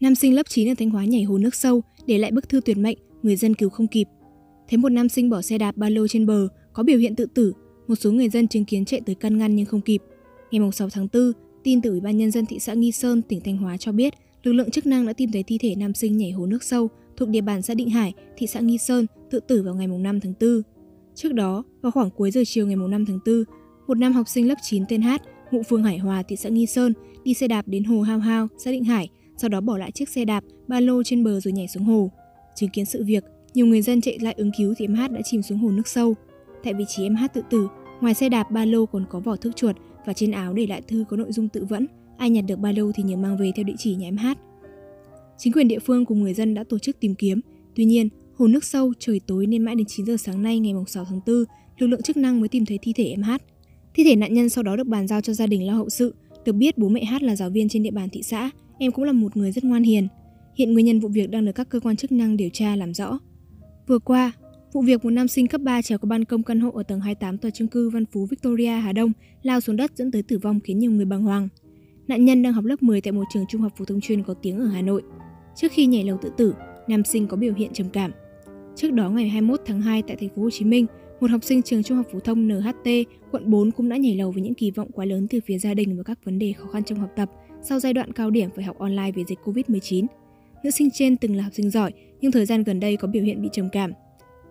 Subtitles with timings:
[0.00, 2.60] Nam sinh lớp 9 ở Thanh Hóa nhảy hồ nước sâu, để lại bức thư
[2.60, 4.08] tuyệt mệnh, người dân cứu không kịp.
[4.68, 7.26] Thấy một nam sinh bỏ xe đạp ba lô trên bờ, có biểu hiện tự
[7.34, 7.52] tử,
[7.86, 10.02] một số người dân chứng kiến chạy tới căn ngăn nhưng không kịp.
[10.50, 11.32] Ngày 6 tháng 4,
[11.64, 14.14] tin từ Ủy ban Nhân dân thị xã Nghi Sơn, tỉnh Thanh Hóa cho biết,
[14.42, 16.88] lực lượng chức năng đã tìm thấy thi thể nam sinh nhảy hồ nước sâu
[17.16, 20.20] thuộc địa bàn xã Định Hải, thị xã Nghi Sơn, tự tử vào ngày 5
[20.20, 20.62] tháng 4.
[21.14, 23.44] Trước đó, vào khoảng cuối giờ chiều ngày 5 tháng 4,
[23.86, 25.10] một nam học sinh lớp 9 tên H,
[25.50, 26.92] ngụ phường Hải Hòa, thị xã Nghi Sơn,
[27.24, 30.08] đi xe đạp đến hồ Hao Hao, xã Định Hải, sau đó bỏ lại chiếc
[30.08, 32.10] xe đạp, ba lô trên bờ rồi nhảy xuống hồ.
[32.54, 33.24] Chứng kiến sự việc,
[33.54, 35.88] nhiều người dân chạy lại ứng cứu thì em hát đã chìm xuống hồ nước
[35.88, 36.14] sâu.
[36.64, 37.68] Tại vị trí em hát tự tử,
[38.00, 39.76] ngoài xe đạp ba lô còn có vỏ thước chuột
[40.06, 41.86] và trên áo để lại thư có nội dung tự vẫn.
[42.16, 44.38] Ai nhặt được ba lô thì nhớ mang về theo địa chỉ nhà em hát.
[45.38, 47.40] Chính quyền địa phương cùng người dân đã tổ chức tìm kiếm.
[47.74, 50.72] Tuy nhiên, hồ nước sâu, trời tối nên mãi đến 9 giờ sáng nay ngày
[50.86, 51.44] 6 tháng 4,
[51.78, 53.42] lực lượng chức năng mới tìm thấy thi thể em hát.
[53.94, 56.14] Thi thể nạn nhân sau đó được bàn giao cho gia đình lo hậu sự.
[56.44, 59.04] Được biết bố mẹ hát là giáo viên trên địa bàn thị xã, em cũng
[59.04, 60.08] là một người rất ngoan hiền.
[60.54, 62.94] Hiện nguyên nhân vụ việc đang được các cơ quan chức năng điều tra làm
[62.94, 63.18] rõ.
[63.86, 64.32] Vừa qua,
[64.72, 67.00] vụ việc một nam sinh cấp 3 trèo qua ban công căn hộ ở tầng
[67.00, 70.38] 28 tòa chung cư Văn Phú Victoria Hà Đông lao xuống đất dẫn tới tử
[70.38, 71.48] vong khiến nhiều người bàng hoàng.
[72.08, 74.34] Nạn nhân đang học lớp 10 tại một trường trung học phổ thông chuyên có
[74.34, 75.02] tiếng ở Hà Nội.
[75.56, 76.54] Trước khi nhảy lầu tự tử,
[76.88, 78.10] nam sinh có biểu hiện trầm cảm.
[78.76, 80.86] Trước đó ngày 21 tháng 2 tại thành phố Hồ Chí Minh,
[81.20, 82.88] một học sinh trường trung học phổ thông NHT,
[83.30, 85.74] quận 4 cũng đã nhảy lầu với những kỳ vọng quá lớn từ phía gia
[85.74, 87.30] đình và các vấn đề khó khăn trong học tập
[87.68, 90.06] sau giai đoạn cao điểm phải học online vì dịch Covid-19.
[90.64, 93.22] Nữ sinh trên từng là học sinh giỏi, nhưng thời gian gần đây có biểu
[93.22, 93.92] hiện bị trầm cảm.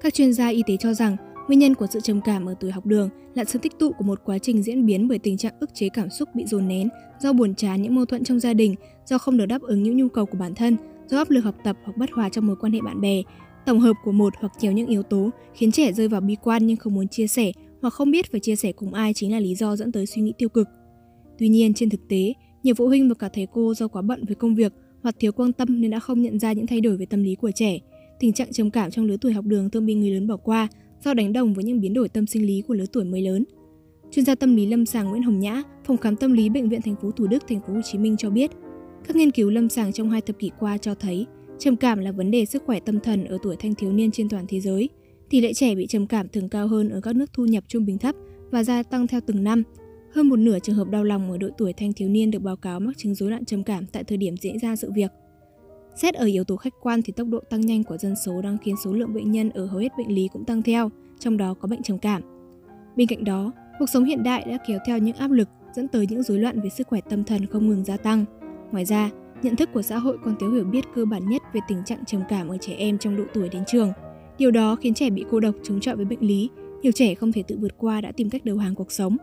[0.00, 2.70] Các chuyên gia y tế cho rằng nguyên nhân của sự trầm cảm ở tuổi
[2.70, 5.54] học đường là sự tích tụ của một quá trình diễn biến bởi tình trạng
[5.60, 6.88] ức chế cảm xúc bị dồn nén,
[7.20, 8.74] do buồn chán những mâu thuẫn trong gia đình,
[9.06, 11.54] do không được đáp ứng những nhu cầu của bản thân, do áp lực học
[11.64, 13.22] tập hoặc bất hòa trong mối quan hệ bạn bè,
[13.68, 16.66] Tổng hợp của một hoặc nhiều những yếu tố khiến trẻ rơi vào bi quan
[16.66, 19.40] nhưng không muốn chia sẻ hoặc không biết phải chia sẻ cùng ai chính là
[19.40, 20.68] lý do dẫn tới suy nghĩ tiêu cực.
[21.38, 24.24] Tuy nhiên, trên thực tế, nhiều phụ huynh và cả thầy cô do quá bận
[24.24, 26.96] với công việc hoặc thiếu quan tâm nên đã không nhận ra những thay đổi
[26.96, 27.78] về tâm lý của trẻ.
[28.20, 30.68] Tình trạng trầm cảm trong lứa tuổi học đường thường bị người lớn bỏ qua
[31.04, 33.44] do đánh đồng với những biến đổi tâm sinh lý của lứa tuổi mới lớn.
[34.10, 36.82] Chuyên gia tâm lý lâm sàng Nguyễn Hồng Nhã, phòng khám tâm lý bệnh viện
[36.82, 38.50] thành phố Thủ Đức, thành phố Hồ Chí Minh cho biết,
[39.06, 41.26] các nghiên cứu lâm sàng trong hai thập kỷ qua cho thấy
[41.58, 44.28] Trầm cảm là vấn đề sức khỏe tâm thần ở tuổi thanh thiếu niên trên
[44.28, 44.88] toàn thế giới.
[45.30, 47.84] Tỷ lệ trẻ bị trầm cảm thường cao hơn ở các nước thu nhập trung
[47.84, 48.14] bình thấp
[48.50, 49.62] và gia tăng theo từng năm.
[50.18, 52.56] Hơn một nửa trường hợp đau lòng ở độ tuổi thanh thiếu niên được báo
[52.56, 55.10] cáo mắc chứng rối loạn trầm cảm tại thời điểm diễn ra sự việc.
[55.96, 58.58] Xét ở yếu tố khách quan thì tốc độ tăng nhanh của dân số đang
[58.58, 61.54] khiến số lượng bệnh nhân ở hầu hết bệnh lý cũng tăng theo, trong đó
[61.54, 62.22] có bệnh trầm cảm.
[62.96, 66.06] Bên cạnh đó, cuộc sống hiện đại đã kéo theo những áp lực dẫn tới
[66.06, 68.24] những rối loạn về sức khỏe tâm thần không ngừng gia tăng.
[68.72, 69.10] Ngoài ra,
[69.42, 72.04] Nhận thức của xã hội còn thiếu hiểu biết cơ bản nhất về tình trạng
[72.04, 73.92] trầm cảm ở trẻ em trong độ tuổi đến trường.
[74.38, 76.50] Điều đó khiến trẻ bị cô độc chống chọi với bệnh lý,
[76.82, 79.16] nhiều trẻ không thể tự vượt qua đã tìm cách đầu hàng cuộc sống.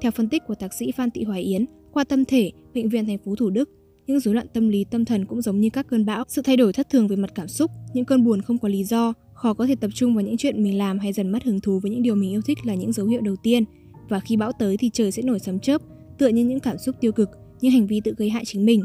[0.00, 3.06] Theo phân tích của thạc sĩ Phan Thị Hoài Yến, khoa tâm thể, bệnh viện
[3.06, 3.70] thành phố Thủ Đức,
[4.06, 6.56] những rối loạn tâm lý tâm thần cũng giống như các cơn bão, sự thay
[6.56, 9.54] đổi thất thường về mặt cảm xúc, những cơn buồn không có lý do, khó
[9.54, 11.90] có thể tập trung vào những chuyện mình làm hay dần mất hứng thú với
[11.90, 13.64] những điều mình yêu thích là những dấu hiệu đầu tiên.
[14.08, 15.82] Và khi bão tới thì trời sẽ nổi sấm chớp,
[16.18, 17.28] tựa như những cảm xúc tiêu cực,
[17.60, 18.84] những hành vi tự gây hại chính mình.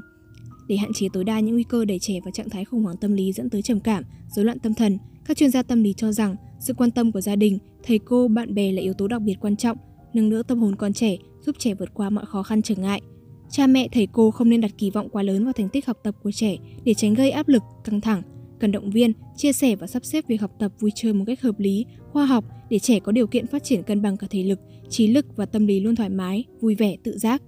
[0.68, 2.98] Để hạn chế tối đa những nguy cơ đẩy trẻ vào trạng thái khủng hoảng
[2.98, 4.04] tâm lý dẫn tới trầm cảm,
[4.36, 7.22] rối loạn tâm thần, các chuyên gia tâm lý cho rằng sự quan tâm của
[7.22, 9.78] gia đình, thầy cô, bạn bè là yếu tố đặc biệt quan trọng,
[10.14, 13.02] nâng đỡ tâm hồn con trẻ, giúp trẻ vượt qua mọi khó khăn trở ngại.
[13.50, 15.98] Cha mẹ, thầy cô không nên đặt kỳ vọng quá lớn vào thành tích học
[16.04, 18.22] tập của trẻ để tránh gây áp lực, căng thẳng.
[18.60, 21.42] Cần động viên, chia sẻ và sắp xếp việc học tập vui chơi một cách
[21.42, 24.44] hợp lý, khoa học để trẻ có điều kiện phát triển cân bằng cả thể
[24.44, 24.60] lực,
[24.90, 27.42] trí lực và tâm lý luôn thoải mái, vui vẻ, tự giác.